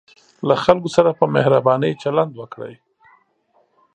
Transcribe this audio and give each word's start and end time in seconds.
له 0.47 0.55
خلکو 0.63 0.89
سره 0.95 1.09
په 1.19 1.25
مهربانۍ 1.35 1.93
چلند 2.01 2.31
وکړئ. 2.35 2.75